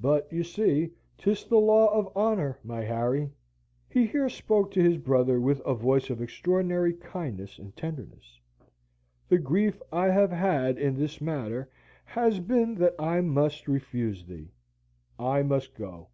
[0.00, 3.28] But, you see, 'tis the law of Honour, my Harry."
[3.86, 8.40] (He here spoke to his brother with a voice of extraordinary kindness and tenderness.)
[9.28, 11.70] "The grief I have had in this matter
[12.06, 14.52] has been that I must refuse thee.
[15.18, 16.08] I must go.